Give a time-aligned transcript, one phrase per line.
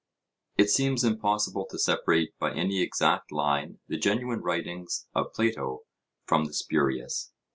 [0.57, 5.83] It seems impossible to separate by any exact line the genuine writings of Plato
[6.25, 7.31] from the spurious.